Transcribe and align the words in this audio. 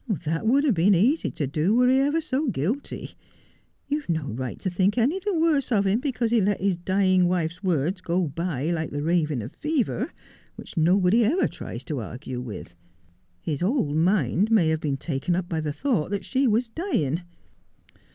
'That 0.25 0.47
would 0.47 0.63
have 0.63 0.73
been 0.73 0.95
easy 0.95 1.29
to 1.29 1.45
do 1.45 1.75
were 1.75 1.87
he 1.87 1.99
ever 1.99 2.21
so 2.21 2.47
guilty. 2.47 3.11
You 3.87 3.99
have 3.99 4.09
no 4.09 4.29
right 4.29 4.57
to 4.61 4.67
think 4.71 4.97
any 4.97 5.19
the 5.19 5.31
worse 5.35 5.71
of 5.71 5.85
him 5.85 5.99
because 5.99 6.31
he 6.31 6.41
let 6.41 6.59
his 6.59 6.75
dying 6.75 7.27
wife's 7.27 7.61
words 7.61 8.01
go 8.01 8.25
by 8.29 8.71
like 8.71 8.89
the 8.89 9.03
raving 9.03 9.43
of 9.43 9.51
fever, 9.51 10.11
which 10.55 10.71
280 10.71 10.71
Just 10.71 10.71
as 10.71 10.73
I 10.75 10.79
Am. 10.79 10.83
nobody 10.83 11.23
ever 11.23 11.47
tries 11.53 11.83
to 11.83 11.99
argue 12.01 12.41
with. 12.41 12.73
His 13.43 13.61
whole 13.61 13.93
mind 13.93 14.49
may 14.49 14.69
have 14.69 14.81
been 14.81 14.97
taken 14.97 15.35
up 15.35 15.47
by 15.47 15.61
the 15.61 15.71
thought 15.71 16.09
that 16.09 16.25
she 16.25 16.47
was 16.47 16.67
dying. 16.67 17.21